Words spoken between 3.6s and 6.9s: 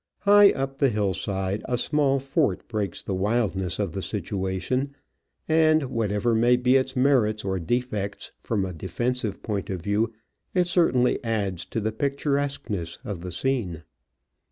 of the situation, and, whatever may be